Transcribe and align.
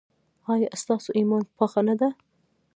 ایا 0.53 0.69
ستاسو 0.81 1.09
ایمان 1.19 1.43
پاخه 1.57 1.81
نه 1.87 1.95
دی؟ 1.99 2.09